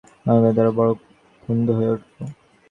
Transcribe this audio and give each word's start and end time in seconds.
এক্ষণে 0.19 0.51
তারা 0.57 0.71
বড় 0.77 0.91
বন্ধু 1.43 1.71
হয়ে 1.77 1.91
উঠল। 1.95 2.09